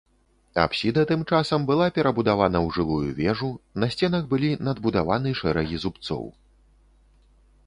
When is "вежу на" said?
3.19-3.91